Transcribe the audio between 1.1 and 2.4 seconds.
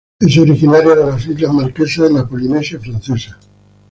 islas Marquesas en la